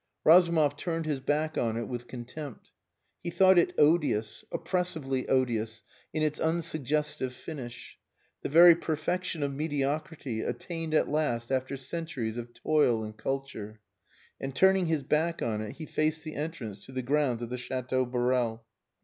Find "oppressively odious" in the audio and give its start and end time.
4.51-5.83